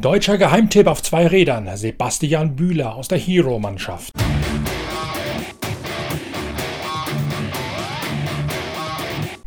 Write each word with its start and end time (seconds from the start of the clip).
deutscher 0.00 0.38
Geheimtipp 0.38 0.86
auf 0.86 1.02
zwei 1.02 1.26
Rädern, 1.26 1.68
Sebastian 1.76 2.56
Bühler 2.56 2.94
aus 2.94 3.08
der 3.08 3.18
Hero-Mannschaft. 3.18 4.09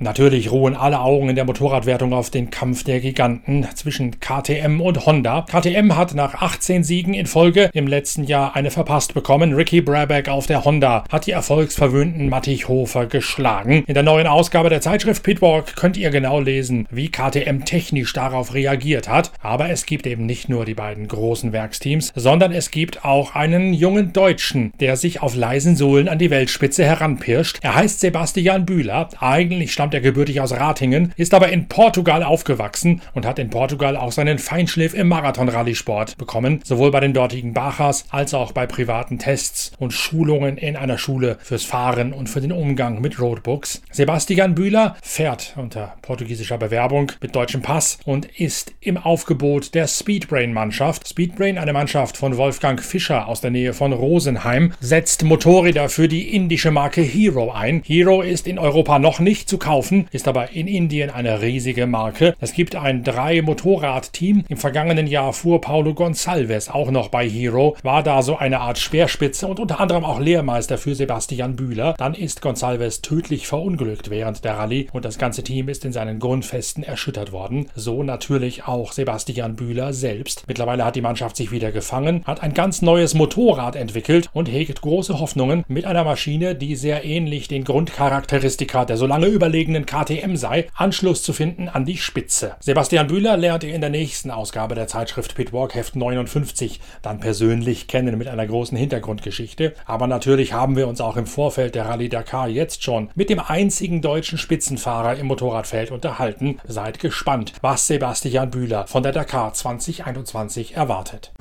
Natürlich 0.04 0.51
ruhen 0.51 0.75
alle 0.75 0.99
Augen 0.99 1.29
in 1.29 1.35
der 1.38 1.45
Motorradwertung 1.45 2.12
auf 2.12 2.30
den 2.30 2.49
Kampf 2.49 2.84
der 2.84 2.99
Giganten 2.99 3.66
zwischen 3.73 4.20
KTM 4.20 4.81
und 4.81 5.05
Honda. 5.05 5.45
KTM 5.49 5.95
hat 5.95 6.13
nach 6.13 6.41
18 6.41 6.84
Siegen 6.84 7.13
in 7.13 7.26
Folge 7.26 7.70
im 7.73 7.88
letzten 7.88 8.26
Jahr 8.26 8.53
eine 8.53 8.70
verpasst 8.70 9.13
bekommen. 9.13 9.53
Ricky 9.53 9.79
Brabeck 9.79 10.27
auf 10.27 10.45
der 10.45 10.66
Honda 10.66 11.05
hat 11.09 11.26
die 11.26 11.31
erfolgsverwöhnten 11.31 12.27
Mattich 12.27 12.67
Hofer 12.67 13.05
geschlagen. 13.05 13.85
In 13.88 13.93
der 13.93 14.03
neuen 14.03 14.27
Ausgabe 14.27 14.67
der 14.67 14.81
Zeitschrift 14.81 15.23
Pitwalk 15.23 15.77
könnt 15.77 15.95
ihr 15.95 16.09
genau 16.09 16.41
lesen, 16.41 16.85
wie 16.91 17.07
KTM 17.09 17.63
technisch 17.63 18.12
darauf 18.12 18.54
reagiert 18.54 19.07
hat. 19.07 19.31
Aber 19.41 19.70
es 19.70 19.85
gibt 19.85 20.05
eben 20.05 20.26
nicht 20.26 20.49
nur 20.49 20.65
die 20.65 20.73
beiden 20.73 21.07
großen 21.07 21.54
Werksteams, 21.54 22.12
sondern 22.13 22.51
es 22.51 22.71
gibt 22.71 23.05
auch 23.05 23.35
einen 23.35 23.73
jungen 23.73 24.12
Deutschen, 24.12 24.73
der 24.81 24.98
sich 24.98 25.21
auf 25.21 25.34
leisen 25.34 25.77
Sohlen 25.77 26.09
an 26.09 26.20
die 26.20 26.29
Weltspitze 26.29 26.84
heranpirscht. 26.84 27.59
Er 27.62 27.76
heißt 27.76 28.01
Sebastian 28.01 28.65
Bühler. 28.65 29.07
Eigentlich 29.21 29.71
stammt 29.71 29.92
stammt 29.93 30.05
er 30.05 30.09
gebürtig 30.09 30.41
aus 30.41 30.53
Ratingen, 30.53 31.13
ist 31.17 31.35
aber 31.35 31.49
in 31.49 31.67
Portugal 31.67 32.23
aufgewachsen 32.23 33.01
und 33.13 33.27
hat 33.27 33.38
in 33.38 33.51
Portugal 33.51 33.95
auch 33.95 34.12
seinen 34.12 34.40
Feinschliff 34.40 34.95
im 34.95 35.07
Marathon-Rallye-Sport 35.07 36.18
bekommen, 36.18 36.62
sowohl 36.63 36.90
bei 36.90 36.99
den 36.99 37.13
dortigen 37.13 37.54
Bachas 37.54 38.05
als 38.09 38.34
auch 38.34 38.53
bei 38.53 38.65
privaten 38.65 39.20
Tests 39.20 39.71
und 39.77 39.93
Schulungen 39.93 40.57
in 40.57 40.76
einer 40.76 40.98
Schule 40.98 41.37
fürs 41.43 41.63
Fahren 41.63 42.12
und 42.12 42.27
für 42.27 42.41
den 42.41 42.51
Umgang 42.51 43.01
mit 43.01 43.20
Roadbooks. 43.20 43.84
Sebastian 43.91 44.55
Bühler 44.55 44.95
fährt 45.03 45.53
unter 45.57 45.93
portugiesischer 46.01 46.57
Bewerbung 46.57 47.12
mit 47.21 47.35
deutschem 47.35 47.62
Pass 47.62 47.99
und 48.03 48.25
ist 48.25 48.73
im 48.79 48.98
Aufgebot 48.98 49.75
der 49.75 49.87
Speedbrain-Mannschaft. 49.87 51.07
Speedbrain, 51.07 51.59
eine 51.59 51.73
Mannschaft 51.73 52.18
von 52.18 52.37
Wolfgang 52.37 52.81
Fischer 52.81 53.27
aus 53.27 53.41
der 53.41 53.51
Nähe 53.51 53.73
von 53.73 53.93
Rosenheim, 53.93 54.73
setzt 54.79 55.23
Motorräder 55.23 55.87
für 55.87 56.07
die 56.07 56.35
indische 56.35 56.71
Marke 56.71 57.01
Hero 57.01 57.51
ein. 57.51 57.84
Hero 57.85 58.23
ist 58.23 58.48
in 58.48 58.57
Europa 58.57 58.98
noch 58.98 59.20
nicht 59.20 59.48
zu 59.48 59.59
kaufen 59.59 59.82
kaufen, 59.84 60.07
ist 60.12 60.27
aber 60.27 60.51
in 60.51 60.67
Indien 60.67 61.09
eine 61.09 61.41
riesige 61.41 61.87
Marke. 61.87 62.35
Es 62.39 62.53
gibt 62.53 62.76
ein 62.76 63.03
Drei-Motorrad-Team. 63.03 64.45
Im 64.47 64.57
vergangenen 64.57 65.07
Jahr 65.07 65.34
fuhr 65.34 65.59
Paulo 65.59 65.91
Gonçalves 65.91 66.72
auch 66.72 66.90
noch 66.90 67.09
bei 67.09 67.28
Hero, 67.28 67.75
war 67.84 68.01
da 68.01 68.22
so 68.22 68.38
eine 68.38 68.62
Art 68.62 68.78
Speerspitze 68.78 69.45
und 69.47 69.59
unter 69.59 69.81
anderem 69.81 70.06
auch 70.06 70.19
Lehrmeister 70.19 70.78
für 70.78 70.95
Sebastian 70.95 71.56
Bühler. 71.57 71.95
Dann 71.97 72.13
ist 72.13 72.41
Gonçalves 72.41 73.01
tödlich 73.01 73.47
verunglückt 73.47 74.09
während 74.09 74.45
der 74.45 74.57
Rallye 74.57 74.88
und 74.94 75.03
das 75.03 75.17
ganze 75.17 75.44
Team 75.44 75.67
ist 75.67 75.84
in 75.84 75.91
seinen 75.91 76.19
Grundfesten 76.19 76.84
erschüttert 76.84 77.34
worden. 77.34 77.69
So 77.75 78.03
natürlich 78.03 78.66
auch 78.66 78.94
Sebastian 78.94 79.56
Bühler 79.56 79.91
selbst. 79.91 80.45
Mittlerweile 80.47 80.85
hat 80.85 80.95
die 80.95 81.01
Mannschaft 81.01 81.35
sich 81.35 81.51
wieder 81.51 81.72
gefangen, 81.72 82.23
hat 82.25 82.41
ein 82.41 82.53
ganz 82.53 82.81
neues 82.81 83.13
Motorrad 83.16 83.75
entwickelt 83.75 84.29
und 84.34 84.50
hegt 84.50 84.81
große 84.81 85.19
Hoffnungen 85.19 85.66
mit 85.68 85.85
einer 85.85 86.06
Maschine, 86.06 86.56
die 86.56 86.75
sehr 86.75 87.03
ähnlich 87.03 87.50
den 87.50 87.66
Grundcharakteristika 87.66 88.85
der 88.85 88.97
so 88.97 89.07
lange 89.07 89.28
überlegenen 89.28 89.72
eigenen 89.74 89.85
KTM 89.85 90.35
sei, 90.35 90.68
Anschluss 90.75 91.24
zu 91.24 91.34
finden 91.34 91.68
an 91.68 91.85
die 91.85 91.97
Spitze. 91.97 92.56
Sebastian 92.59 93.07
Bühler 93.07 93.38
lernt 93.38 93.63
ihr 93.63 93.74
in 93.74 93.81
der 93.81 93.90
nächsten 93.90 94.30
Ausgabe 94.30 94.75
der 94.75 94.88
Zeitschrift 94.88 95.35
Pitwalk 95.35 95.74
Heft 95.74 95.96
59 95.96 96.80
dann 97.02 97.19
persönlich 97.19 97.88
kennen 97.88 98.18
mit 98.18 98.28
einer 98.28 98.46
großen 98.46 98.78
Hintergrundgeschichte. 98.78 99.74
Aber 99.86 100.08
natürlich 100.08 100.53
haben 100.53 100.75
wir 100.75 100.88
uns 100.88 101.02
auch 101.02 101.18
im 101.18 101.25
Vorfeld 101.25 101.75
der 101.75 101.86
Rallye 101.86 102.09
Dakar 102.09 102.47
jetzt 102.47 102.84
schon 102.84 103.09
mit 103.16 103.30
dem 103.30 103.40
einzigen 103.40 104.02
deutschen 104.02 104.38
Spitzenfahrer 104.38 105.16
im 105.16 105.28
Motorradfeld 105.28 105.92
unterhalten. 105.92 106.59
Seid 106.68 107.00
gespannt, 107.00 107.53
was 107.62 107.88
Sebastian 107.88 108.52
Bühler 108.52 108.86
von 108.88 109.02
der 109.03 109.12
Dakar 109.12 109.53
2021 109.53 110.76
erwartet. 110.76 111.31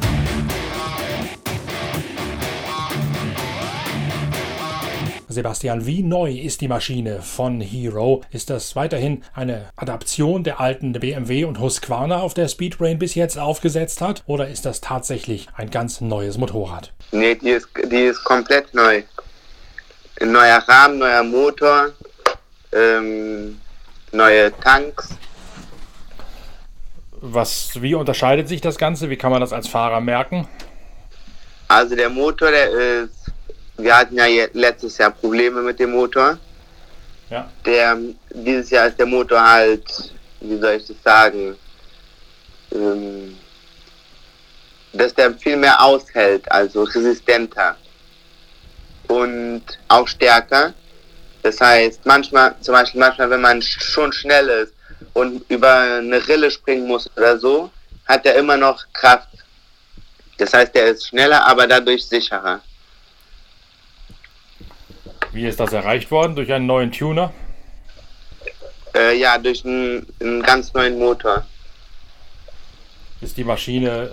Sebastian, 5.33 5.87
wie 5.87 6.03
neu 6.03 6.33
ist 6.33 6.61
die 6.61 6.69
Maschine 6.69 7.23
von 7.23 7.61
Hero? 7.61 8.23
Ist 8.31 8.51
das 8.51 8.77
weiterhin 8.77 9.25
eine 9.35 9.71
Adaption 9.77 10.45
der 10.45 10.61
alten 10.61 10.93
BMW 10.93 11.45
und 11.45 11.59
Husqvarna, 11.59 12.21
auf 12.21 12.35
der 12.35 12.49
Speedbrain 12.49 12.99
bis 12.99 13.15
jetzt 13.15 13.39
aufgesetzt 13.39 14.01
hat? 14.01 14.23
Oder 14.27 14.49
ist 14.49 14.65
das 14.65 14.81
tatsächlich 14.81 15.49
ein 15.57 15.71
ganz 15.71 16.01
neues 16.01 16.39
Motorrad? 16.39 16.93
Nee, 17.11 17.35
die 17.35 17.51
ist, 17.51 17.69
die 17.91 18.05
ist 18.05 18.23
komplett 18.23 18.73
neu. 18.75 19.03
Ein 20.21 20.33
neuer 20.33 20.59
Rahmen, 20.69 20.99
neuer 20.99 21.23
Motor, 21.25 21.91
ähm, 22.73 23.61
neue 24.13 24.53
Tanks. 24.61 25.17
Was, 27.21 27.81
wie 27.81 27.95
unterscheidet 27.95 28.49
sich 28.49 28.61
das 28.61 28.79
Ganze? 28.79 29.09
Wie 29.09 29.17
kann 29.17 29.31
man 29.31 29.41
das 29.41 29.53
als 29.53 29.69
Fahrer 29.69 30.01
merken? 30.01 30.49
Also 31.69 31.97
der 31.97 32.11
Motor, 32.11 32.51
der 32.51 32.71
ist 33.05 33.22
wir 33.83 33.97
hatten 33.97 34.17
ja 34.17 34.27
letztes 34.53 34.99
Jahr 34.99 35.11
Probleme 35.11 35.61
mit 35.63 35.79
dem 35.79 35.93
Motor. 35.93 36.39
Ja. 37.31 37.51
Der, 37.65 37.99
dieses 38.31 38.71
Jahr 38.71 38.89
ist 38.89 38.99
der 38.99 39.07
Motor 39.07 39.43
halt, 39.43 40.13
wie 40.41 40.59
soll 40.59 40.75
ich 40.75 40.87
das 40.87 41.03
sagen, 41.03 41.57
ähm, 42.73 43.37
dass 44.93 45.15
der 45.15 45.33
viel 45.35 45.57
mehr 45.57 45.81
aushält, 45.81 46.51
also 46.53 46.83
resistenter 46.83 47.77
und 49.09 49.63
auch 49.89 50.07
stärker. 50.07 50.75
Das 51.43 51.61
heißt, 51.61 52.05
manchmal, 52.05 52.55
zum 52.61 52.75
Beispiel 52.75 53.01
manchmal, 53.01 53.31
wenn 53.31 53.41
man 53.41 53.63
schon 53.63 54.13
schnell 54.13 54.49
ist 54.49 54.75
und 55.15 55.43
über 55.51 55.75
eine 55.75 56.27
Rille 56.29 56.51
springen 56.51 56.87
muss 56.87 57.11
oder 57.17 57.39
so, 57.39 57.71
hat 58.07 58.27
er 58.27 58.37
immer 58.37 58.57
noch 58.57 58.85
Kraft. 58.93 59.29
Das 60.39 60.53
heißt, 60.53 60.75
er 60.77 60.89
ist 60.89 61.09
schneller, 61.09 61.45
aber 61.47 61.67
dadurch 61.67 62.07
sicherer. 62.07 62.61
Wie 65.33 65.47
ist 65.47 65.59
das 65.59 65.73
erreicht 65.73 66.11
worden? 66.11 66.37
Durch 66.37 66.53
einen 66.53 66.67
neuen 66.67 66.93
Tuner? 66.93 67.33
Äh, 68.95 69.19
ja, 69.19 69.39
durch 69.39 69.65
einen, 69.65 70.07
einen, 70.21 70.43
ganz 70.43 70.75
neuen 70.75 70.99
Motor. 70.99 71.45
Ist 73.23 73.37
die 73.39 73.45
Maschine, 73.45 73.89
äh, 73.89 74.09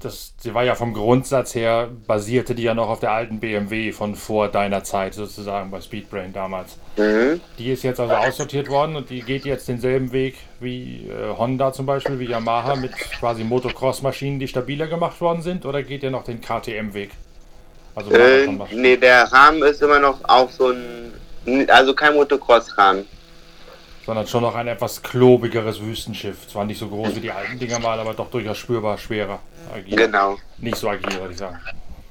das, 0.00 0.34
sie 0.38 0.52
war 0.52 0.64
ja 0.64 0.74
vom 0.74 0.92
Grundsatz 0.92 1.54
her, 1.54 1.90
basierte 2.06 2.56
die 2.56 2.64
ja 2.64 2.74
noch 2.74 2.88
auf 2.88 2.98
der 2.98 3.12
alten 3.12 3.38
BMW 3.38 3.92
von 3.92 4.16
vor 4.16 4.48
deiner 4.48 4.82
Zeit 4.82 5.14
sozusagen 5.14 5.70
bei 5.70 5.80
Speedbrain 5.80 6.32
damals. 6.32 6.76
Mhm. 6.96 7.40
Die 7.58 7.70
ist 7.70 7.84
jetzt 7.84 8.00
also 8.00 8.14
aussortiert 8.14 8.68
worden 8.68 8.96
und 8.96 9.10
die 9.10 9.22
geht 9.22 9.44
jetzt 9.44 9.68
denselben 9.68 10.10
Weg 10.10 10.34
wie 10.58 11.08
äh, 11.08 11.36
Honda 11.36 11.72
zum 11.72 11.86
Beispiel, 11.86 12.18
wie 12.18 12.26
Yamaha 12.26 12.74
mit 12.74 12.92
quasi 12.96 13.44
Motocross-Maschinen, 13.44 14.40
die 14.40 14.48
stabiler 14.48 14.88
gemacht 14.88 15.20
worden 15.20 15.42
sind 15.42 15.64
oder 15.64 15.84
geht 15.84 16.02
ihr 16.02 16.10
noch 16.10 16.24
den 16.24 16.40
KTM-Weg? 16.40 17.10
Also 17.96 18.10
äh, 18.10 18.46
nee, 18.72 18.96
der 18.98 19.24
Rahmen 19.32 19.62
ist 19.62 19.80
immer 19.80 19.98
noch 19.98 20.22
auch 20.24 20.50
so 20.50 20.70
ein, 20.70 21.70
also 21.70 21.94
kein 21.94 22.14
Motocross-Rahmen. 22.14 23.06
Sondern 24.04 24.26
schon 24.26 24.42
noch 24.42 24.54
ein 24.54 24.68
etwas 24.68 25.02
klobigeres 25.02 25.80
Wüstenschiff. 25.80 26.46
Zwar 26.46 26.66
nicht 26.66 26.78
so 26.78 26.88
groß 26.88 27.16
wie 27.16 27.20
die 27.20 27.30
alten 27.30 27.58
Dinger 27.58 27.78
mal, 27.78 27.98
aber 27.98 28.12
doch 28.12 28.30
durchaus 28.30 28.58
spürbar 28.58 28.98
schwerer. 28.98 29.40
Agil. 29.74 29.96
Genau. 29.96 30.36
Nicht 30.58 30.76
so 30.76 30.90
agil, 30.90 31.18
würde 31.18 31.32
ich 31.32 31.38
sagen. 31.38 31.58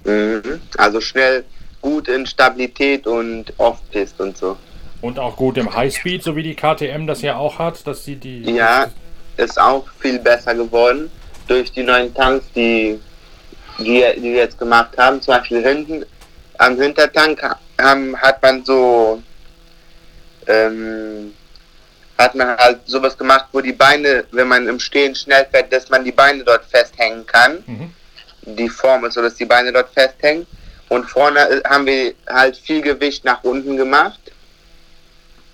Mhm. 0.03 0.59
Also 0.75 0.99
schnell, 0.99 1.45
gut 1.81 2.07
in 2.07 2.25
Stabilität 2.25 3.05
und 3.05 3.53
Off-Pist 3.57 4.19
und 4.19 4.35
so. 4.35 4.57
Und 5.01 5.19
auch 5.19 5.35
gut 5.35 5.55
im 5.57 5.71
Highspeed, 5.71 6.23
so 6.23 6.35
wie 6.35 6.41
die 6.41 6.55
KTM 6.55 7.05
das 7.05 7.21
ja 7.21 7.35
auch 7.35 7.59
hat, 7.59 7.85
dass 7.85 8.03
sie 8.03 8.15
die. 8.15 8.41
Ja, 8.41 8.87
ist 9.37 9.61
auch 9.61 9.85
viel 9.99 10.17
besser 10.17 10.55
geworden 10.55 11.11
durch 11.47 11.71
die 11.71 11.83
neuen 11.83 12.11
Tanks, 12.11 12.45
die 12.55 12.99
die, 13.79 14.03
die 14.17 14.23
wir 14.23 14.37
jetzt 14.43 14.57
gemacht 14.57 14.97
haben, 14.97 15.21
zum 15.21 15.35
Beispiel 15.35 15.61
hinten 15.61 16.05
am 16.57 16.79
Hintertank 16.79 17.41
haben, 17.79 18.21
hat 18.21 18.41
man 18.41 18.63
so 18.63 19.21
ähm, 20.47 21.33
hat 22.17 22.35
man 22.35 22.55
halt 22.57 22.79
sowas 22.85 23.17
gemacht, 23.17 23.47
wo 23.51 23.61
die 23.61 23.73
Beine, 23.73 24.23
wenn 24.31 24.47
man 24.47 24.67
im 24.67 24.79
Stehen 24.79 25.15
schnell 25.15 25.45
fährt, 25.51 25.71
dass 25.73 25.89
man 25.89 26.03
die 26.03 26.11
Beine 26.11 26.43
dort 26.43 26.65
festhängen 26.65 27.25
kann. 27.25 27.63
Mhm. 27.65 27.93
Die 28.45 28.69
Form 28.69 29.05
ist 29.05 29.15
so, 29.15 29.21
dass 29.21 29.35
die 29.35 29.45
Beine 29.45 29.73
dort 29.73 29.89
festhängen. 29.93 30.47
Und 30.87 31.09
vorne 31.09 31.61
haben 31.67 31.85
wir 31.85 32.13
halt 32.27 32.57
viel 32.57 32.81
Gewicht 32.81 33.25
nach 33.25 33.43
unten 33.43 33.75
gemacht 33.75 34.19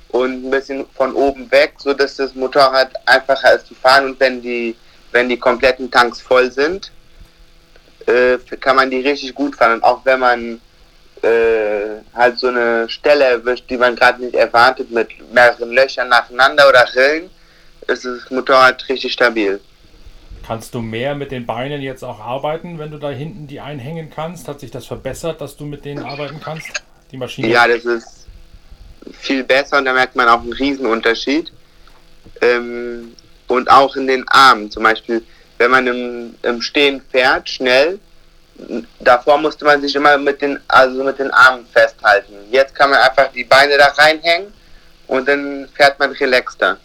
und 0.09 0.45
ein 0.45 0.51
bisschen 0.51 0.85
von 0.93 1.13
oben 1.13 1.49
weg, 1.51 1.75
so 1.77 1.93
dass 1.93 2.17
das 2.17 2.35
Motorrad 2.35 2.91
einfacher 3.05 3.55
ist 3.55 3.67
zu 3.67 3.75
fahren 3.75 4.05
und 4.07 4.19
wenn 4.19 4.41
die, 4.41 4.75
wenn 5.13 5.29
die 5.29 5.37
kompletten 5.37 5.89
Tanks 5.89 6.19
voll 6.19 6.51
sind, 6.51 6.91
äh, 8.07 8.37
kann 8.59 8.75
man 8.75 8.89
die 8.89 9.01
richtig 9.01 9.33
gut 9.33 9.55
fahren. 9.55 9.73
Und 9.73 9.83
auch 9.83 10.03
wenn 10.05 10.19
man 10.19 10.61
äh, 11.21 12.01
halt 12.13 12.39
so 12.39 12.47
eine 12.47 12.89
Stelle 12.89 13.25
erwischt, 13.25 13.69
die 13.69 13.77
man 13.77 13.95
gerade 13.95 14.23
nicht 14.23 14.35
erwartet, 14.35 14.91
mit 14.91 15.09
mehreren 15.33 15.71
Löchern 15.71 16.09
nacheinander 16.09 16.67
oder 16.67 16.85
Rillen, 16.95 17.29
ist 17.87 18.05
das 18.05 18.29
Motorrad 18.29 18.87
richtig 18.89 19.13
stabil. 19.13 19.59
Kannst 20.45 20.73
du 20.73 20.81
mehr 20.81 21.13
mit 21.13 21.31
den 21.31 21.45
Beinen 21.45 21.81
jetzt 21.81 22.03
auch 22.03 22.19
arbeiten, 22.19 22.79
wenn 22.79 22.89
du 22.89 22.97
da 22.97 23.09
hinten 23.09 23.47
die 23.47 23.59
einhängen 23.59 24.09
kannst? 24.09 24.47
Hat 24.47 24.59
sich 24.59 24.71
das 24.71 24.87
verbessert, 24.87 25.39
dass 25.39 25.55
du 25.55 25.65
mit 25.65 25.85
denen 25.85 26.03
arbeiten 26.03 26.41
kannst? 26.43 26.83
Die 27.11 27.17
Maschine? 27.17 27.49
Ja, 27.49 27.67
das 27.67 27.85
ist 27.85 28.27
viel 29.13 29.43
besser 29.43 29.77
und 29.77 29.85
da 29.85 29.93
merkt 29.93 30.15
man 30.15 30.27
auch 30.27 30.41
einen 30.41 30.53
Riesenunterschied. 30.53 31.51
Ähm, 32.41 33.13
und 33.47 33.69
auch 33.69 33.95
in 33.95 34.07
den 34.07 34.27
Armen, 34.29 34.71
zum 34.71 34.83
Beispiel, 34.83 35.23
wenn 35.61 35.69
man 35.69 35.85
im, 35.85 36.35
im 36.41 36.59
Stehen 36.59 37.01
fährt, 37.11 37.47
schnell, 37.47 37.99
davor 38.99 39.37
musste 39.37 39.63
man 39.63 39.79
sich 39.79 39.95
immer 39.95 40.17
mit 40.17 40.41
den, 40.41 40.59
also 40.67 41.03
mit 41.03 41.19
den 41.19 41.29
Armen 41.29 41.67
festhalten. 41.71 42.33
Jetzt 42.49 42.73
kann 42.73 42.89
man 42.89 42.99
einfach 42.99 43.31
die 43.31 43.43
Beine 43.43 43.77
da 43.77 43.89
reinhängen 43.89 44.51
und 45.05 45.27
dann 45.27 45.69
fährt 45.75 45.99
man 45.99 46.11
relaxter. 46.13 46.77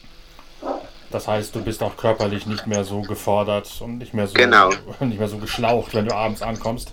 Das 1.11 1.27
heißt, 1.27 1.55
du 1.55 1.63
bist 1.63 1.83
auch 1.83 1.97
körperlich 1.97 2.45
nicht 2.47 2.67
mehr 2.67 2.85
so 2.85 3.01
gefordert 3.01 3.67
und 3.81 3.97
nicht 3.97 4.13
mehr 4.13 4.27
so, 4.27 4.35
genau. 4.35 4.71
nicht 5.01 5.19
mehr 5.19 5.29
so 5.29 5.39
geschlaucht, 5.39 5.95
wenn 5.95 6.07
du 6.07 6.15
abends 6.15 6.43
ankommst. 6.43 6.93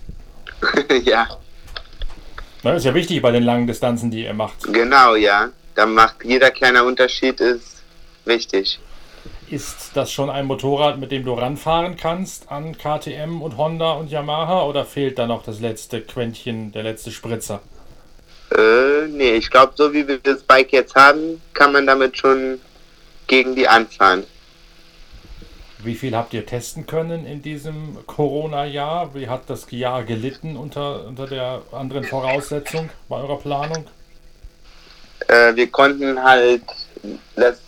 ja. 1.02 1.28
Das 2.62 2.78
ist 2.78 2.84
ja 2.84 2.94
wichtig 2.94 3.20
bei 3.20 3.30
den 3.30 3.42
langen 3.42 3.66
Distanzen, 3.66 4.10
die 4.10 4.24
ihr 4.24 4.32
macht. 4.32 4.72
Genau, 4.72 5.16
ja. 5.16 5.50
Da 5.74 5.84
macht 5.84 6.24
jeder 6.24 6.50
kleine 6.50 6.82
Unterschied 6.84 7.40
ist 7.42 7.82
wichtig. 8.24 8.78
Ist 9.54 9.92
das 9.94 10.10
schon 10.10 10.30
ein 10.30 10.46
Motorrad, 10.46 10.98
mit 10.98 11.12
dem 11.12 11.24
du 11.24 11.32
ranfahren 11.32 11.96
kannst 11.96 12.50
an 12.50 12.76
KTM 12.76 13.40
und 13.40 13.56
Honda 13.56 13.92
und 13.92 14.10
Yamaha 14.10 14.64
oder 14.64 14.84
fehlt 14.84 15.16
da 15.16 15.28
noch 15.28 15.44
das 15.44 15.60
letzte 15.60 16.00
Quäntchen, 16.00 16.72
der 16.72 16.82
letzte 16.82 17.12
Spritzer? 17.12 17.60
Äh, 18.50 19.06
nee, 19.10 19.34
ich 19.34 19.52
glaube, 19.52 19.74
so 19.76 19.92
wie 19.92 20.08
wir 20.08 20.18
das 20.18 20.42
Bike 20.42 20.72
jetzt 20.72 20.96
haben, 20.96 21.40
kann 21.52 21.72
man 21.72 21.86
damit 21.86 22.18
schon 22.18 22.58
gegen 23.28 23.54
die 23.54 23.68
anfahren. 23.68 24.24
Wie 25.78 25.94
viel 25.94 26.16
habt 26.16 26.34
ihr 26.34 26.44
testen 26.44 26.88
können 26.88 27.24
in 27.24 27.40
diesem 27.40 28.04
Corona-Jahr? 28.08 29.14
Wie 29.14 29.28
hat 29.28 29.42
das 29.46 29.70
Jahr 29.70 30.02
gelitten 30.02 30.56
unter, 30.56 31.06
unter 31.06 31.28
der 31.28 31.62
anderen 31.70 32.02
Voraussetzung 32.02 32.90
bei 33.08 33.18
eurer 33.18 33.38
Planung? 33.38 33.86
Äh, 35.28 35.54
wir 35.54 35.68
konnten 35.68 36.20
halt, 36.20 36.64
das, 37.36 37.60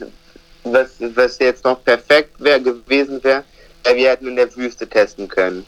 was, 0.72 0.90
was 1.14 1.38
jetzt 1.38 1.64
noch 1.64 1.82
perfekt 1.84 2.32
wär, 2.38 2.60
gewesen 2.60 3.22
wäre, 3.22 3.44
wir 3.84 4.10
hätten 4.10 4.28
in 4.28 4.36
der 4.36 4.54
Wüste 4.56 4.88
testen 4.88 5.28
können. 5.28 5.64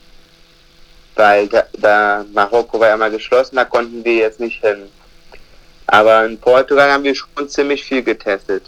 Weil 1.15 1.49
da, 1.49 1.65
da 1.79 2.25
Marokko 2.33 2.79
war 2.81 2.89
ja 2.89 2.97
mal 2.97 3.11
geschlossen, 3.11 3.57
da 3.57 3.65
konnten 3.65 4.05
wir 4.05 4.15
jetzt 4.15 4.41
nicht 4.41 4.61
hin. 4.61 4.89
Aber 5.87 6.27
in 6.27 6.39
Portugal 6.39 6.93
haben 6.93 7.05
wir 7.05 7.15
schon 7.15 7.49
ziemlich 7.49 7.85
viel 7.85 8.03
getestet. 8.03 8.65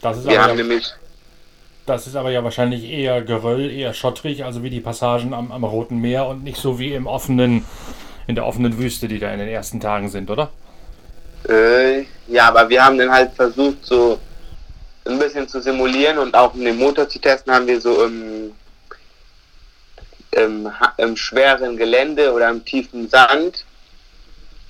Das 0.00 0.18
ist 0.18 0.28
wir 0.28 0.40
haben 0.40 0.50
ja, 0.50 0.56
nämlich. 0.56 0.86
Das 1.86 2.06
ist 2.06 2.16
aber 2.16 2.30
ja 2.30 2.44
wahrscheinlich 2.44 2.84
eher 2.84 3.22
Geröll, 3.22 3.70
eher 3.70 3.94
schottrig, 3.94 4.44
also 4.44 4.62
wie 4.62 4.70
die 4.70 4.80
Passagen 4.80 5.34
am, 5.34 5.50
am 5.50 5.64
Roten 5.64 6.00
Meer 6.00 6.26
und 6.26 6.44
nicht 6.44 6.58
so 6.58 6.78
wie 6.78 6.92
im 6.92 7.06
offenen, 7.06 7.64
in 8.26 8.34
der 8.34 8.46
offenen 8.46 8.78
Wüste, 8.78 9.08
die 9.08 9.18
da 9.18 9.32
in 9.32 9.38
den 9.38 9.48
ersten 9.48 9.80
Tagen 9.80 10.08
sind, 10.08 10.30
oder? 10.30 10.50
Äh, 11.48 12.04
ja, 12.28 12.48
aber 12.48 12.68
wir 12.68 12.84
haben 12.84 12.98
dann 12.98 13.10
halt 13.10 13.32
versucht, 13.32 13.84
so 13.84 14.18
ein 15.08 15.18
bisschen 15.18 15.48
zu 15.48 15.60
simulieren 15.60 16.18
und 16.18 16.34
auch 16.34 16.54
um 16.54 16.64
den 16.64 16.78
Motor 16.78 17.08
zu 17.08 17.18
testen, 17.18 17.52
haben 17.52 17.66
wir 17.66 17.80
so 17.80 18.04
im, 18.04 18.52
im, 20.32 20.70
im 20.98 21.16
schweren 21.16 21.76
Gelände 21.76 22.32
oder 22.32 22.48
im 22.50 22.64
tiefen 22.64 23.08
Sand 23.08 23.64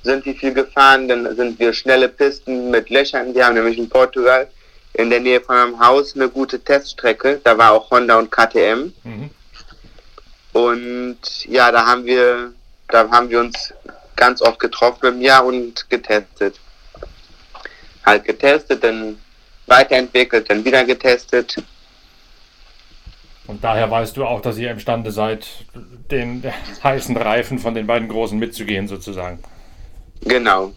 sind 0.02 0.24
wir 0.24 0.34
viel 0.34 0.54
gefahren. 0.54 1.08
Dann 1.08 1.36
sind 1.36 1.58
wir 1.58 1.72
schnelle 1.72 2.08
Pisten 2.08 2.70
mit 2.70 2.90
Löchern. 2.90 3.34
Wir 3.34 3.46
haben 3.46 3.54
nämlich 3.54 3.78
in 3.78 3.88
Portugal 3.88 4.48
in 4.94 5.10
der 5.10 5.20
Nähe 5.20 5.40
von 5.40 5.56
einem 5.56 5.78
Haus 5.78 6.14
eine 6.14 6.28
gute 6.28 6.60
Teststrecke. 6.60 7.40
Da 7.44 7.56
war 7.58 7.72
auch 7.72 7.90
Honda 7.90 8.18
und 8.18 8.30
KTM. 8.30 8.92
Mhm. 9.04 9.30
Und 10.52 11.44
ja, 11.46 11.70
da 11.70 11.86
haben 11.86 12.04
wir, 12.04 12.52
da 12.88 13.08
haben 13.10 13.28
wir 13.28 13.40
uns 13.40 13.72
ganz 14.16 14.42
oft 14.42 14.58
getroffen 14.58 15.06
im 15.06 15.20
Jahr 15.20 15.44
und 15.44 15.88
getestet. 15.90 16.58
Halt 18.04 18.24
getestet, 18.24 18.82
dann 18.82 19.18
weiterentwickelt, 19.68 20.50
dann 20.50 20.64
wieder 20.64 20.84
getestet. 20.84 21.62
Und 23.46 23.64
daher 23.64 23.90
weißt 23.90 24.16
du 24.16 24.26
auch, 24.26 24.42
dass 24.42 24.58
ihr 24.58 24.70
imstande 24.70 25.10
seid, 25.10 25.46
den 26.10 26.42
heißen 26.84 27.16
Reifen 27.16 27.58
von 27.58 27.74
den 27.74 27.86
beiden 27.86 28.08
Großen 28.08 28.38
mitzugehen, 28.38 28.88
sozusagen. 28.88 29.38
Genau. 30.22 30.72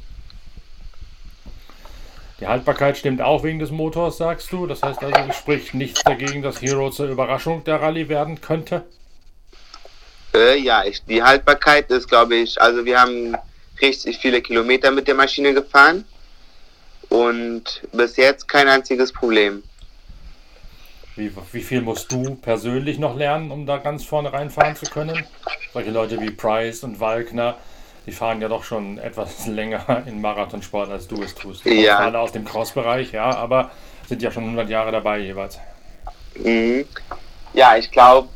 Die 2.40 2.48
Haltbarkeit 2.48 2.98
stimmt 2.98 3.22
auch 3.22 3.44
wegen 3.44 3.60
des 3.60 3.72
Motors, 3.72 4.18
sagst 4.18 4.52
du. 4.52 4.66
Das 4.66 4.82
heißt 4.82 5.04
also, 5.04 5.30
es 5.30 5.36
spricht 5.36 5.74
nichts 5.74 6.02
dagegen, 6.04 6.42
dass 6.42 6.62
Hero 6.62 6.90
zur 6.90 7.08
Überraschung 7.08 7.64
der 7.66 7.82
Rallye 7.82 8.10
werden 8.10 8.42
könnte? 8.42 8.84
Äh, 10.34 10.58
ja, 10.60 10.84
ich, 10.84 11.04
die 11.06 11.22
Haltbarkeit 11.22 11.92
ist, 11.92 12.08
glaube 12.08 12.36
ich, 12.36 12.60
also 12.60 12.86
wir 12.86 13.00
haben 13.00 13.36
richtig 13.82 14.18
viele 14.18 14.42
Kilometer 14.42 14.92
mit 14.92 15.08
der 15.08 15.16
Maschine 15.16 15.54
gefahren 15.54 16.06
und 17.12 17.82
bis 17.92 18.16
jetzt 18.16 18.48
kein 18.48 18.70
einziges 18.70 19.12
Problem. 19.12 19.64
Wie, 21.18 21.30
wie 21.52 21.62
viel 21.62 21.82
musst 21.82 22.10
du 22.12 22.36
persönlich 22.36 23.00
noch 23.00 23.18
lernen, 23.18 23.52
um 23.52 23.66
da 23.66 23.78
ganz 23.78 24.06
vorne 24.06 24.32
reinfahren 24.32 24.78
zu 24.78 24.86
können? 24.86 25.26
Solche 25.74 25.92
Leute 25.92 26.22
wie 26.22 26.32
Price 26.32 26.86
und 26.86 27.02
Walkner, 27.02 27.58
die 28.06 28.14
fahren 28.14 28.42
ja 28.42 28.48
doch 28.48 28.64
schon 28.64 28.98
etwas 28.98 29.46
länger 29.48 30.04
in 30.06 30.22
Marathonsport, 30.22 30.90
als 30.90 31.08
du 31.10 31.22
es 31.22 31.36
tust. 31.36 31.66
Ja. 31.66 31.98
alle 32.00 32.18
aus 32.18 32.32
dem 32.32 32.46
Cross-Bereich, 32.46 33.12
ja, 33.12 33.36
aber 33.36 33.72
sind 34.08 34.22
ja 34.22 34.32
schon 34.32 34.44
100 34.44 34.70
Jahre 34.70 34.94
dabei 34.94 35.20
jeweils. 35.20 35.60
Mhm. 36.36 36.86
Ja, 37.54 37.76
ich 37.76 37.92
glaube, 37.92 38.30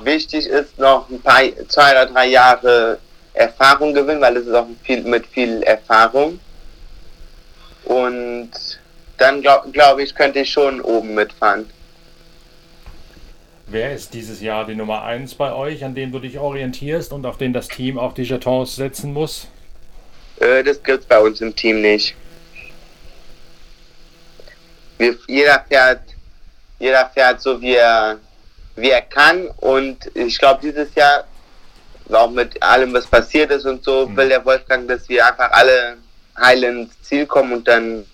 wichtig 0.00 0.46
ist 0.46 0.78
noch 0.78 1.10
ein 1.10 1.20
paar, 1.20 1.40
zwei 1.66 1.90
oder 1.90 2.06
drei 2.06 2.28
Jahre 2.28 2.98
Erfahrung 3.34 3.92
gewinnen, 3.92 4.20
weil 4.20 4.36
es 4.36 4.46
ist 4.46 4.54
auch 4.54 4.66
viel, 4.84 5.02
mit 5.02 5.26
viel 5.26 5.64
Erfahrung. 5.64 6.38
Und 7.84 8.50
dann 9.18 9.40
glaube 9.40 9.70
glaub 9.70 9.98
ich, 9.98 10.14
könnte 10.14 10.40
ich 10.40 10.50
schon 10.50 10.80
oben 10.80 11.14
mitfahren. 11.14 11.68
Wer 13.66 13.94
ist 13.94 14.12
dieses 14.12 14.42
Jahr 14.42 14.66
die 14.66 14.74
Nummer 14.74 15.02
1 15.02 15.34
bei 15.36 15.52
euch, 15.54 15.84
an 15.84 15.94
dem 15.94 16.12
du 16.12 16.18
dich 16.18 16.38
orientierst 16.38 17.12
und 17.12 17.24
auf 17.24 17.38
den 17.38 17.52
das 17.52 17.68
Team 17.68 17.98
auch 17.98 18.12
die 18.12 18.24
Jetons 18.24 18.76
setzen 18.76 19.12
muss? 19.12 19.48
Äh, 20.40 20.62
das 20.62 20.82
gibt 20.82 21.00
es 21.00 21.06
bei 21.06 21.18
uns 21.18 21.40
im 21.40 21.56
Team 21.56 21.80
nicht. 21.80 22.14
Wir, 24.98 25.16
jeder 25.26 25.64
fährt, 25.68 26.02
jeder 26.78 27.08
fährt 27.14 27.40
so 27.40 27.60
wie 27.62 27.74
er, 27.74 28.18
wie 28.76 28.90
er 28.90 29.02
kann 29.02 29.48
und 29.58 30.10
ich 30.14 30.38
glaube 30.38 30.60
dieses 30.62 30.94
Jahr 30.94 31.24
auch 32.10 32.30
mit 32.30 32.62
allem 32.62 32.92
was 32.92 33.06
passiert 33.06 33.50
ist 33.52 33.64
und 33.64 33.84
so 33.84 34.06
mhm. 34.06 34.16
will 34.16 34.28
der 34.28 34.44
Wolfgang, 34.44 34.86
dass 34.88 35.08
wir 35.08 35.26
einfach 35.26 35.50
alle 35.52 35.96
heil 36.36 36.62
ins 36.64 37.00
Ziel 37.02 37.26
kommen 37.26 37.52
und 37.52 37.68
dann 37.68 38.04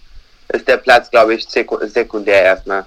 ist 0.49 0.67
der 0.67 0.79
Platz, 0.79 1.11
glaube 1.11 1.35
ich, 1.35 1.47
sekundär 1.49 2.43
erstmal. 2.43 2.85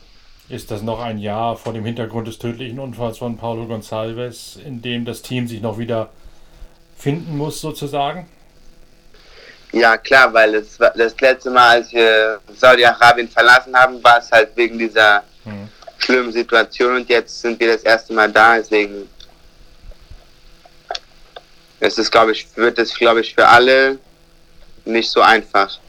Ist 0.50 0.70
das 0.72 0.82
noch 0.82 1.00
ein 1.00 1.18
Jahr 1.18 1.56
vor 1.56 1.74
dem 1.74 1.86
Hintergrund 1.86 2.28
des 2.28 2.38
tödlichen 2.38 2.80
Unfalls 2.80 3.20
von 3.20 3.38
Paulo 3.38 3.64
Gonçalves, 3.64 4.60
in 4.62 4.82
dem 4.82 5.06
das 5.06 5.22
Team 5.22 5.48
sich 5.48 5.62
noch 5.62 5.78
wieder 5.78 6.10
finden 6.98 7.38
muss, 7.38 7.62
sozusagen? 7.62 8.28
Ja, 9.72 9.98
klar, 9.98 10.34
weil 10.34 10.56
es, 10.56 10.78
das 10.78 11.20
letzte 11.22 11.50
Mal, 11.50 11.78
als 11.78 11.94
wir 11.94 12.42
Saudi-Arabien 12.54 13.30
verlassen 13.30 13.74
haben, 13.74 14.04
war 14.04 14.20
es 14.20 14.30
halt 14.30 14.50
wegen 14.56 14.78
dieser 14.78 15.24
hm. 15.46 15.70
schlimmen 16.00 16.34
Situation 16.34 16.98
und 16.98 17.10
jetzt 17.10 17.42
sind 17.42 17.58
wir 17.60 17.74
das 17.74 17.84
erste 17.84 18.14
Mal 18.14 18.30
da, 18.30 18.58
deswegen 18.58 19.08
es 21.80 21.98
ist, 21.98 22.12
glaube 22.12 22.34
ich, 22.34 22.46
wird 22.56 22.78
es, 22.78 22.94
glaube 22.94 23.22
ich, 23.22 23.34
für 23.34 23.48
alle 23.48 23.98
nicht 24.86 25.10
so 25.10 25.22
einfach. 25.22 25.80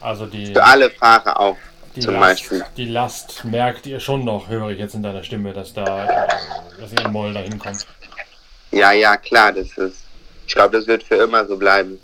Also 0.00 0.26
die. 0.26 0.52
Für 0.52 0.64
alle 0.64 0.90
Fahrer 0.90 1.38
auch. 1.38 1.56
zum 1.98 2.14
Last, 2.14 2.20
Beispiel. 2.20 2.64
Die 2.76 2.86
Last 2.86 3.44
merkt 3.44 3.86
ihr 3.86 4.00
schon 4.00 4.24
noch, 4.24 4.48
höre 4.48 4.70
ich 4.70 4.78
jetzt 4.78 4.94
in 4.94 5.02
deiner 5.02 5.22
Stimme, 5.22 5.52
dass 5.52 5.72
da 5.72 6.28
dass 6.80 6.92
ihr 6.92 7.04
in 7.04 7.12
Moll 7.12 7.34
dahin 7.34 7.58
kommt. 7.58 7.86
Ja, 8.70 8.92
ja, 8.92 9.16
klar, 9.16 9.52
das 9.52 9.76
ist. 9.76 10.04
Ich 10.46 10.54
glaube, 10.54 10.76
das 10.76 10.86
wird 10.86 11.02
für 11.02 11.16
immer 11.16 11.46
so 11.46 11.56
bleiben. 11.56 12.00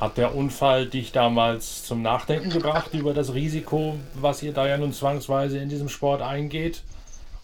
Hat 0.00 0.16
der 0.16 0.34
Unfall 0.34 0.86
dich 0.86 1.12
damals 1.12 1.84
zum 1.84 2.02
Nachdenken 2.02 2.50
gebracht 2.50 2.94
über 2.94 3.12
das 3.12 3.34
Risiko, 3.34 3.98
was 4.14 4.42
ihr 4.42 4.52
da 4.52 4.66
ja 4.66 4.78
nun 4.78 4.92
zwangsweise 4.92 5.58
in 5.58 5.68
diesem 5.68 5.88
Sport 5.90 6.22
eingeht? 6.22 6.82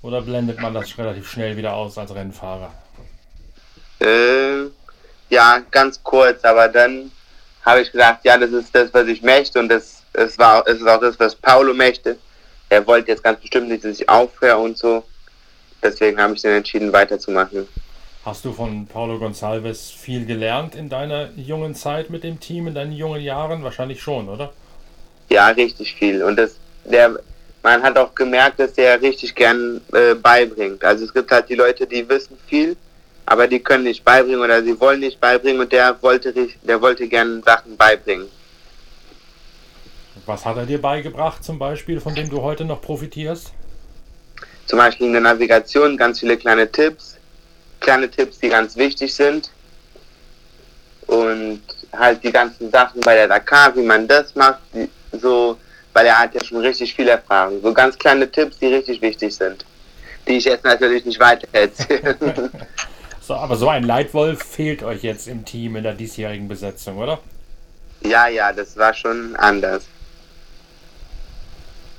Oder 0.02 0.22
blendet 0.22 0.60
man 0.60 0.72
das 0.72 0.96
relativ 0.96 1.30
schnell 1.30 1.56
wieder 1.56 1.74
aus 1.74 1.98
als 1.98 2.14
Rennfahrer? 2.14 2.72
Äh, 4.00 4.66
ja, 5.28 5.60
ganz 5.70 6.02
kurz, 6.02 6.44
aber 6.44 6.68
dann 6.68 7.10
habe 7.66 7.80
ich 7.80 7.90
gesagt, 7.90 8.24
ja, 8.24 8.38
das 8.38 8.52
ist 8.52 8.74
das, 8.74 8.94
was 8.94 9.08
ich 9.08 9.22
möchte 9.22 9.58
und 9.58 9.68
das, 9.68 10.04
es 10.12 10.38
war, 10.38 10.66
es 10.66 10.80
ist 10.80 10.86
auch 10.86 11.00
das, 11.00 11.18
was 11.18 11.34
Paulo 11.34 11.74
möchte. 11.74 12.16
Er 12.68 12.86
wollte 12.86 13.10
jetzt 13.10 13.24
ganz 13.24 13.40
bestimmt 13.40 13.68
nicht, 13.68 13.84
dass 13.84 14.00
ich 14.00 14.08
aufhöre 14.08 14.56
und 14.56 14.78
so. 14.78 15.02
Deswegen 15.82 16.20
habe 16.20 16.34
ich 16.34 16.42
dann 16.42 16.52
entschieden, 16.52 16.92
weiterzumachen. 16.92 17.68
Hast 18.24 18.44
du 18.44 18.52
von 18.52 18.86
Paulo 18.86 19.16
Gonçalves 19.16 19.92
viel 19.92 20.26
gelernt 20.26 20.74
in 20.74 20.88
deiner 20.88 21.30
jungen 21.36 21.74
Zeit 21.74 22.08
mit 22.08 22.24
dem 22.24 22.40
Team, 22.40 22.68
in 22.68 22.74
deinen 22.74 22.92
jungen 22.92 23.20
Jahren? 23.20 23.62
Wahrscheinlich 23.62 24.00
schon, 24.00 24.28
oder? 24.28 24.52
Ja, 25.28 25.48
richtig 25.48 25.94
viel. 25.94 26.22
Und 26.22 26.36
das, 26.36 26.56
der, 26.84 27.18
man 27.62 27.82
hat 27.82 27.98
auch 27.98 28.14
gemerkt, 28.14 28.58
dass 28.58 28.72
der 28.72 29.00
richtig 29.02 29.34
gern 29.34 29.80
äh, 29.92 30.14
beibringt. 30.14 30.84
Also 30.84 31.04
es 31.04 31.12
gibt 31.12 31.30
halt 31.30 31.48
die 31.48 31.54
Leute, 31.54 31.86
die 31.86 32.08
wissen 32.08 32.36
viel 32.46 32.76
aber 33.26 33.48
die 33.48 33.60
können 33.60 33.84
nicht 33.84 34.04
beibringen 34.04 34.40
oder 34.40 34.62
sie 34.62 34.78
wollen 34.80 35.00
nicht 35.00 35.20
beibringen 35.20 35.60
und 35.60 35.72
der 35.72 36.00
wollte, 36.02 36.32
der 36.62 36.80
wollte 36.80 37.06
gerne 37.08 37.42
Sachen 37.42 37.76
beibringen. 37.76 38.28
Was 40.24 40.44
hat 40.44 40.56
er 40.56 40.66
dir 40.66 40.80
beigebracht 40.80 41.44
zum 41.44 41.58
Beispiel, 41.58 42.00
von 42.00 42.14
dem 42.14 42.30
du 42.30 42.42
heute 42.42 42.64
noch 42.64 42.80
profitierst? 42.80 43.52
zum 44.66 44.78
Beispiel 44.78 45.06
in 45.06 45.12
der 45.12 45.22
Navigation 45.22 45.96
ganz 45.96 46.20
viele 46.20 46.36
kleine 46.36 46.70
Tipps, 46.70 47.16
kleine 47.80 48.10
Tipps, 48.10 48.38
die 48.38 48.48
ganz 48.48 48.76
wichtig 48.76 49.14
sind 49.14 49.50
und 51.06 51.62
halt 51.96 52.22
die 52.22 52.32
ganzen 52.32 52.70
Sachen 52.70 53.00
bei 53.02 53.14
der 53.14 53.28
Dakar, 53.28 53.74
wie 53.76 53.82
man 53.82 54.06
das 54.06 54.34
macht, 54.34 54.60
so, 55.12 55.56
weil 55.92 56.06
er 56.06 56.18
hat 56.18 56.34
ja 56.34 56.44
schon 56.44 56.58
richtig 56.58 56.94
viel 56.94 57.08
Erfahrung. 57.08 57.62
So 57.62 57.72
ganz 57.72 57.96
kleine 57.96 58.30
Tipps, 58.30 58.58
die 58.58 58.66
richtig 58.66 59.00
wichtig 59.00 59.34
sind, 59.34 59.64
die 60.26 60.36
ich 60.36 60.44
jetzt 60.44 60.64
natürlich 60.64 61.04
nicht 61.04 61.20
weiter 61.20 61.46
erzähle. 61.52 62.50
so, 63.26 63.34
aber 63.34 63.56
so 63.56 63.68
ein 63.68 63.82
Leitwolf 63.82 64.42
fehlt 64.42 64.82
euch 64.82 65.02
jetzt 65.02 65.26
im 65.26 65.44
Team 65.44 65.76
in 65.76 65.82
der 65.82 65.94
diesjährigen 65.94 66.46
Besetzung, 66.46 66.98
oder? 66.98 67.18
Ja, 68.02 68.28
ja, 68.28 68.52
das 68.52 68.76
war 68.76 68.94
schon 68.94 69.34
anders. 69.36 69.86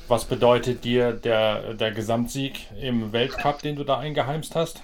Was 0.08 0.24
bedeutet 0.24 0.86
dir 0.86 1.12
der, 1.12 1.74
der 1.74 1.92
Gesamtsieg 1.92 2.68
im 2.82 3.12
Weltcup, 3.12 3.62
den 3.62 3.76
du 3.76 3.84
da 3.84 4.00
eingeheimst 4.00 4.56
hast? 4.56 4.82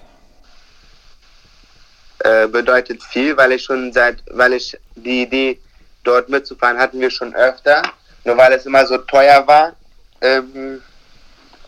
Äh, 2.18 2.46
bedeutet 2.48 3.02
viel, 3.02 3.34
weil 3.36 3.52
ich 3.52 3.62
schon 3.62 3.90
seit, 3.92 4.22
weil 4.30 4.52
ich 4.52 4.76
die 4.96 5.22
Idee, 5.22 5.58
dort 6.02 6.28
mitzufahren, 6.28 6.78
hatten 6.78 7.00
wir 7.00 7.10
schon 7.10 7.34
öfter. 7.34 7.82
Nur 8.24 8.36
weil 8.36 8.52
es 8.52 8.66
immer 8.66 8.86
so 8.86 8.98
teuer 8.98 9.46
war. 9.46 9.72
Ähm, 10.20 10.82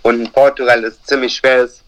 und 0.03 0.21
in 0.21 0.31
Portugal 0.31 0.85
ist 0.85 1.07
ziemlich 1.07 1.35
schwer 1.35 1.65
ist, 1.65 1.83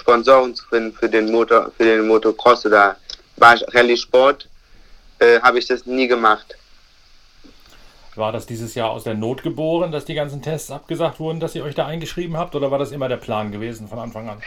Sponsoren 0.00 0.54
zu 0.54 0.66
finden 0.66 0.96
für 0.96 1.08
den 1.08 1.30
Motor, 1.30 1.70
für 1.76 1.84
den 1.84 2.06
Motocross 2.06 2.64
oder 2.64 2.96
Rallye 3.38 3.96
Sport, 3.96 4.48
äh, 5.18 5.40
habe 5.40 5.58
ich 5.58 5.66
das 5.66 5.86
nie 5.86 6.08
gemacht. 6.08 6.56
War 8.16 8.32
das 8.32 8.46
dieses 8.46 8.74
Jahr 8.74 8.90
aus 8.90 9.04
der 9.04 9.14
Not 9.14 9.42
geboren, 9.42 9.92
dass 9.92 10.04
die 10.04 10.14
ganzen 10.14 10.42
Tests 10.42 10.70
abgesagt 10.70 11.20
wurden, 11.20 11.38
dass 11.38 11.54
ihr 11.54 11.62
euch 11.64 11.74
da 11.74 11.86
eingeschrieben 11.86 12.36
habt, 12.36 12.54
oder 12.54 12.70
war 12.70 12.78
das 12.78 12.92
immer 12.92 13.08
der 13.08 13.18
Plan 13.18 13.52
gewesen 13.52 13.88
von 13.88 13.98
Anfang 13.98 14.28
an? 14.28 14.42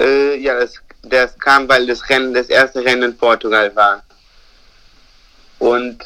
Äh, 0.00 0.36
ja, 0.38 0.58
das, 0.58 0.74
das 1.02 1.38
kam, 1.38 1.68
weil 1.68 1.86
das 1.86 2.08
Rennen, 2.10 2.34
das 2.34 2.48
erste 2.48 2.84
Rennen 2.84 3.04
in 3.04 3.16
Portugal 3.16 3.74
war. 3.76 4.02
Und 5.58 5.98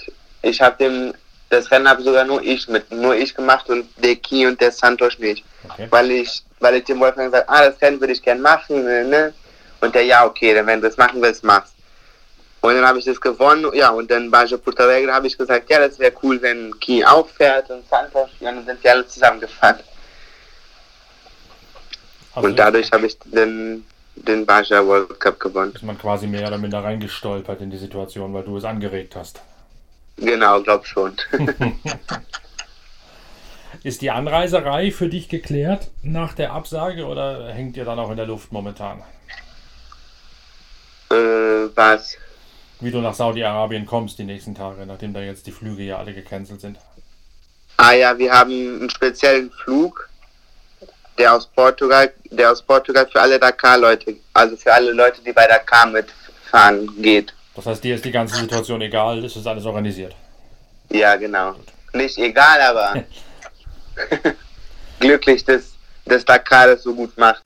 ich 0.42 0.60
habe 0.60 0.76
dem, 0.76 1.14
das 1.48 1.70
Rennen 1.70 1.88
habe 1.88 2.02
sogar 2.02 2.24
nur 2.24 2.42
ich 2.42 2.66
mit, 2.68 2.90
nur 2.90 3.14
ich 3.14 3.34
gemacht 3.34 3.68
und 3.68 3.86
der 4.02 4.16
Ki 4.16 4.46
und 4.46 4.60
der 4.60 4.72
Santos 4.72 5.18
nicht. 5.18 5.44
Okay. 5.68 5.86
Weil 5.90 6.10
ich, 6.10 6.42
weil 6.60 6.76
ich 6.76 6.84
dem 6.84 7.00
Wolfgang 7.00 7.30
gesagt 7.30 7.48
ah, 7.48 7.68
das 7.68 7.80
Rennen 7.80 8.00
würde 8.00 8.12
ich 8.12 8.22
gerne 8.22 8.40
machen, 8.40 8.84
ne? 8.84 9.32
Und 9.80 9.94
der, 9.94 10.04
ja, 10.04 10.24
okay, 10.24 10.54
dann 10.54 10.66
wenn 10.66 10.80
du 10.80 10.88
das 10.88 10.96
machen 10.96 11.20
willst, 11.22 11.44
mach's. 11.44 11.72
Und 12.62 12.74
dann 12.74 12.86
habe 12.86 12.98
ich 12.98 13.04
das 13.04 13.20
gewonnen, 13.20 13.70
ja, 13.74 13.90
und 13.90 14.10
dann 14.10 14.30
bei 14.30 14.44
Porto 14.46 14.82
Alegre 14.82 15.12
habe 15.12 15.26
ich 15.26 15.38
gesagt, 15.38 15.70
ja, 15.70 15.78
das 15.78 15.98
wäre 15.98 16.12
cool, 16.22 16.40
wenn 16.42 16.76
Ki 16.80 17.04
auch 17.04 17.28
fährt 17.28 17.70
und 17.70 17.88
Santos, 17.88 18.30
ja, 18.40 18.50
und 18.50 18.56
dann 18.56 18.66
sind 18.66 18.82
wir 18.82 18.90
alle 18.90 19.06
zusammengefahren. 19.06 19.80
Also 22.34 22.48
und 22.48 22.58
dadurch 22.58 22.90
habe 22.92 23.06
ich 23.06 23.18
den, 23.24 23.86
den 24.14 24.44
Baja 24.44 24.84
World 24.84 25.20
Cup 25.20 25.38
gewonnen. 25.38 25.72
Ist 25.74 25.82
man 25.82 25.98
quasi 25.98 26.26
mehr 26.26 26.48
oder 26.48 26.58
minder 26.58 26.82
reingestolpert 26.82 27.60
in 27.60 27.70
die 27.70 27.78
Situation, 27.78 28.34
weil 28.34 28.42
du 28.42 28.56
es 28.56 28.64
angeregt 28.64 29.14
hast. 29.16 29.40
Genau, 30.16 30.62
glaub 30.62 30.86
schon. 30.86 31.16
Ist 33.82 34.02
die 34.02 34.10
Anreiserei 34.10 34.90
für 34.90 35.08
dich 35.08 35.28
geklärt 35.28 35.90
nach 36.02 36.32
der 36.32 36.52
Absage 36.52 37.06
oder 37.06 37.52
hängt 37.52 37.76
ihr 37.76 37.84
dann 37.84 37.98
auch 37.98 38.10
in 38.10 38.16
der 38.16 38.26
Luft 38.26 38.50
momentan? 38.50 39.02
Äh, 41.10 41.68
was? 41.74 42.16
Wie 42.80 42.90
du 42.90 43.00
nach 43.00 43.14
Saudi-Arabien 43.14 43.86
kommst 43.86 44.18
die 44.18 44.24
nächsten 44.24 44.54
Tage, 44.54 44.86
nachdem 44.86 45.14
da 45.14 45.20
jetzt 45.20 45.46
die 45.46 45.52
Flüge 45.52 45.82
ja 45.82 45.98
alle 45.98 46.12
gecancelt 46.12 46.60
sind. 46.60 46.78
Ah 47.76 47.92
ja, 47.92 48.18
wir 48.18 48.32
haben 48.32 48.50
einen 48.50 48.90
speziellen 48.90 49.50
Flug, 49.50 50.08
der 51.18 51.34
aus 51.34 51.46
Portugal, 51.46 52.12
der 52.30 52.52
aus 52.52 52.62
Portugal 52.62 53.06
für 53.06 53.20
alle 53.20 53.38
Dakar-Leute, 53.38 54.16
also 54.32 54.56
für 54.56 54.72
alle 54.72 54.92
Leute, 54.92 55.20
die 55.22 55.32
bei 55.32 55.46
Dakar 55.46 55.86
mitfahren, 55.86 56.90
geht. 57.00 57.35
Das 57.56 57.64
heißt, 57.66 57.82
dir 57.82 57.94
ist 57.94 58.04
die 58.04 58.12
ganze 58.12 58.36
Situation 58.36 58.80
egal, 58.82 59.22
das 59.22 59.34
ist 59.34 59.46
alles 59.46 59.64
organisiert. 59.64 60.14
Ja, 60.90 61.16
genau. 61.16 61.54
Nicht 61.94 62.18
egal, 62.18 62.60
aber 62.60 63.02
glücklich, 65.00 65.44
dass, 65.44 65.72
dass 66.04 66.24
Dakar 66.24 66.68
das 66.68 66.82
so 66.82 66.94
gut 66.94 67.16
macht. 67.16 67.42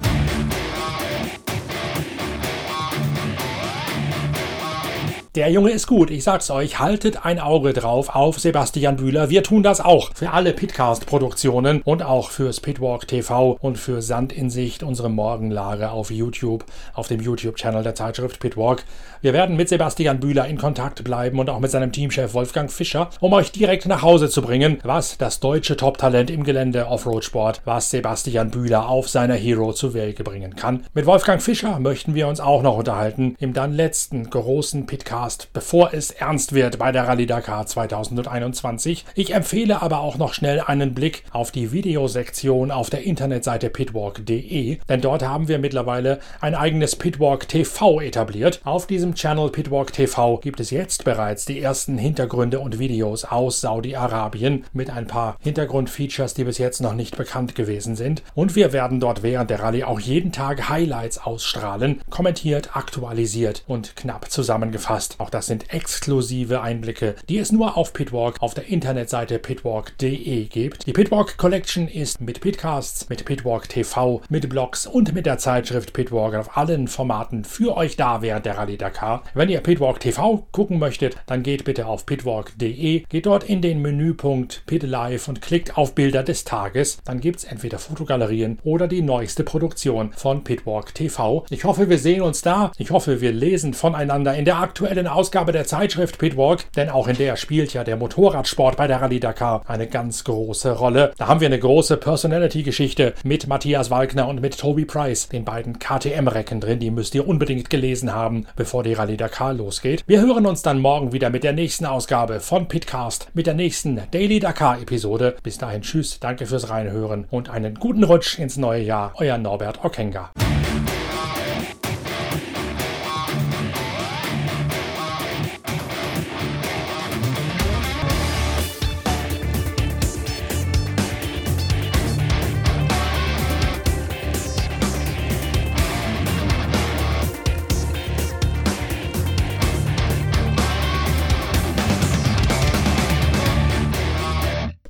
Der 5.36 5.48
Junge 5.48 5.70
ist 5.70 5.86
gut, 5.86 6.10
ich 6.10 6.24
sag's 6.24 6.50
euch, 6.50 6.80
haltet 6.80 7.24
ein 7.24 7.38
Auge 7.38 7.72
drauf 7.72 8.16
auf 8.16 8.40
Sebastian 8.40 8.96
Bühler. 8.96 9.30
Wir 9.30 9.44
tun 9.44 9.62
das 9.62 9.80
auch 9.80 10.10
für 10.12 10.32
alle 10.32 10.52
Pitcast-Produktionen 10.52 11.82
und 11.82 12.02
auch 12.02 12.30
fürs 12.30 12.58
Pitwalk 12.58 13.06
TV 13.06 13.56
und 13.60 13.78
für 13.78 14.02
Sand 14.02 14.32
in 14.32 14.50
Sicht, 14.50 14.82
unsere 14.82 15.08
Morgenlage 15.08 15.92
auf 15.92 16.10
YouTube, 16.10 16.64
auf 16.94 17.06
dem 17.06 17.20
YouTube-Channel 17.20 17.84
der 17.84 17.94
Zeitschrift 17.94 18.40
Pitwalk. 18.40 18.82
Wir 19.20 19.32
werden 19.32 19.54
mit 19.54 19.68
Sebastian 19.68 20.18
Bühler 20.18 20.48
in 20.48 20.58
Kontakt 20.58 21.04
bleiben 21.04 21.38
und 21.38 21.48
auch 21.48 21.60
mit 21.60 21.70
seinem 21.70 21.92
Teamchef 21.92 22.34
Wolfgang 22.34 22.68
Fischer, 22.68 23.10
um 23.20 23.32
euch 23.32 23.52
direkt 23.52 23.86
nach 23.86 24.02
Hause 24.02 24.30
zu 24.30 24.42
bringen, 24.42 24.78
was 24.82 25.16
das 25.16 25.38
deutsche 25.38 25.76
Top-Talent 25.76 26.30
im 26.30 26.42
Gelände 26.42 26.88
Offroad-Sport, 26.88 27.60
was 27.64 27.90
Sebastian 27.90 28.50
Bühler 28.50 28.88
auf 28.88 29.08
seiner 29.08 29.34
Hero 29.34 29.72
zu 29.74 29.94
Wege 29.94 30.24
bringen 30.24 30.56
kann. 30.56 30.86
Mit 30.92 31.06
Wolfgang 31.06 31.40
Fischer 31.40 31.78
möchten 31.78 32.16
wir 32.16 32.26
uns 32.26 32.40
auch 32.40 32.62
noch 32.62 32.76
unterhalten 32.76 33.36
im 33.38 33.52
dann 33.52 33.72
letzten 33.72 34.28
großen 34.28 34.86
Pitcast 34.86 35.19
Podcast, 35.20 35.50
bevor 35.52 35.92
es 35.92 36.12
ernst 36.12 36.54
wird 36.54 36.78
bei 36.78 36.92
der 36.92 37.06
Rallye 37.06 37.26
Dakar 37.26 37.66
2021. 37.66 39.04
Ich 39.14 39.34
empfehle 39.34 39.82
aber 39.82 40.00
auch 40.00 40.16
noch 40.16 40.32
schnell 40.32 40.60
einen 40.60 40.94
Blick 40.94 41.24
auf 41.30 41.50
die 41.50 41.72
Videosektion 41.72 42.70
auf 42.70 42.88
der 42.88 43.02
Internetseite 43.02 43.68
pitwalk.de, 43.68 44.78
denn 44.88 45.00
dort 45.02 45.22
haben 45.22 45.48
wir 45.48 45.58
mittlerweile 45.58 46.20
ein 46.40 46.54
eigenes 46.54 46.96
Pitwalk 46.96 47.48
TV 47.48 48.00
etabliert. 48.00 48.62
Auf 48.64 48.86
diesem 48.86 49.14
Channel 49.14 49.50
Pitwalk 49.50 49.92
TV 49.92 50.38
gibt 50.38 50.58
es 50.58 50.70
jetzt 50.70 51.04
bereits 51.04 51.44
die 51.44 51.60
ersten 51.60 51.98
Hintergründe 51.98 52.58
und 52.58 52.78
Videos 52.78 53.26
aus 53.26 53.60
Saudi-Arabien 53.60 54.64
mit 54.72 54.88
ein 54.88 55.06
paar 55.06 55.36
Hintergrundfeatures, 55.40 56.32
die 56.32 56.44
bis 56.44 56.56
jetzt 56.56 56.80
noch 56.80 56.94
nicht 56.94 57.18
bekannt 57.18 57.54
gewesen 57.54 57.94
sind. 57.94 58.22
Und 58.34 58.56
wir 58.56 58.72
werden 58.72 59.00
dort 59.00 59.22
während 59.22 59.50
der 59.50 59.60
Rallye 59.60 59.84
auch 59.84 60.00
jeden 60.00 60.32
Tag 60.32 60.70
Highlights 60.70 61.18
ausstrahlen, 61.18 62.00
kommentiert, 62.08 62.74
aktualisiert 62.74 63.64
und 63.66 63.96
knapp 63.96 64.30
zusammengefasst 64.30 65.09
ist. 65.10 65.20
Auch 65.20 65.30
das 65.30 65.46
sind 65.46 65.72
exklusive 65.72 66.60
Einblicke, 66.60 67.14
die 67.28 67.38
es 67.38 67.52
nur 67.52 67.76
auf 67.76 67.92
Pitwalk 67.92 68.36
auf 68.40 68.54
der 68.54 68.68
Internetseite 68.68 69.38
pitwalk.de 69.38 70.44
gibt. 70.44 70.86
Die 70.86 70.92
Pitwalk 70.92 71.36
Collection 71.36 71.88
ist 71.88 72.20
mit 72.20 72.40
Pitcasts, 72.40 73.08
mit 73.08 73.24
Pitwalk 73.24 73.68
TV, 73.68 74.22
mit 74.28 74.48
Blogs 74.48 74.86
und 74.86 75.14
mit 75.14 75.26
der 75.26 75.38
Zeitschrift 75.38 75.92
Pitwalk 75.92 76.34
auf 76.34 76.56
allen 76.56 76.88
Formaten 76.88 77.44
für 77.44 77.76
euch 77.76 77.96
da 77.96 78.22
während 78.22 78.46
der 78.46 78.58
Rallye 78.58 78.76
Dakar. 78.76 79.22
Wenn 79.34 79.48
ihr 79.48 79.60
Pitwalk 79.60 80.00
TV 80.00 80.46
gucken 80.52 80.78
möchtet, 80.78 81.16
dann 81.26 81.42
geht 81.42 81.64
bitte 81.64 81.86
auf 81.86 82.06
pitwalk.de, 82.06 83.04
geht 83.08 83.26
dort 83.26 83.44
in 83.44 83.62
den 83.62 83.82
Menüpunkt 83.82 84.62
Pit 84.66 84.82
Live 84.82 85.28
und 85.28 85.42
klickt 85.42 85.76
auf 85.76 85.94
Bilder 85.94 86.22
des 86.22 86.44
Tages. 86.44 86.98
Dann 87.04 87.20
gibt 87.20 87.40
es 87.40 87.44
entweder 87.44 87.78
Fotogalerien 87.78 88.58
oder 88.62 88.88
die 88.88 89.02
neueste 89.02 89.44
Produktion 89.44 90.12
von 90.12 90.44
Pitwalk 90.44 90.94
TV. 90.94 91.44
Ich 91.50 91.64
hoffe, 91.64 91.88
wir 91.88 91.98
sehen 91.98 92.22
uns 92.22 92.42
da. 92.42 92.72
Ich 92.78 92.90
hoffe, 92.90 93.20
wir 93.20 93.32
lesen 93.32 93.74
voneinander 93.74 94.34
in 94.34 94.44
der 94.44 94.58
aktuellen 94.58 94.99
aktuellen 95.00 95.06
Ausgabe 95.06 95.52
der 95.52 95.64
Zeitschrift 95.64 96.18
Pitwalk, 96.18 96.70
denn 96.74 96.90
auch 96.90 97.08
in 97.08 97.16
der 97.16 97.36
spielt 97.36 97.72
ja 97.72 97.84
der 97.84 97.96
Motorradsport 97.96 98.76
bei 98.76 98.86
der 98.86 99.00
Rallye 99.00 99.20
Dakar 99.20 99.62
eine 99.66 99.86
ganz 99.86 100.24
große 100.24 100.72
Rolle. 100.72 101.12
Da 101.16 101.26
haben 101.26 101.40
wir 101.40 101.46
eine 101.46 101.58
große 101.58 101.96
Personality-Geschichte 101.96 103.14
mit 103.24 103.46
Matthias 103.46 103.90
Walkner 103.90 104.28
und 104.28 104.42
mit 104.42 104.58
Toby 104.58 104.84
Price, 104.84 105.28
den 105.28 105.44
beiden 105.44 105.78
KTM-Recken 105.78 106.60
drin. 106.60 106.80
Die 106.80 106.90
müsst 106.90 107.14
ihr 107.14 107.26
unbedingt 107.26 107.70
gelesen 107.70 108.14
haben, 108.14 108.46
bevor 108.56 108.82
die 108.82 108.92
Rallye 108.92 109.16
Dakar 109.16 109.54
losgeht. 109.54 110.04
Wir 110.06 110.20
hören 110.20 110.44
uns 110.44 110.60
dann 110.60 110.80
morgen 110.80 111.12
wieder 111.12 111.30
mit 111.30 111.44
der 111.44 111.54
nächsten 111.54 111.86
Ausgabe 111.86 112.40
von 112.40 112.68
Pitcast, 112.68 113.28
mit 113.32 113.46
der 113.46 113.54
nächsten 113.54 114.02
Daily 114.10 114.38
Dakar-Episode. 114.38 115.36
Bis 115.42 115.56
dahin, 115.56 115.80
tschüss, 115.80 116.20
danke 116.20 116.44
fürs 116.44 116.68
Reinhören 116.68 117.26
und 117.30 117.48
einen 117.48 117.74
guten 117.74 118.04
Rutsch 118.04 118.38
ins 118.38 118.58
neue 118.58 118.82
Jahr. 118.82 119.14
Euer 119.16 119.38
Norbert 119.38 119.82
Okenga. 119.82 120.30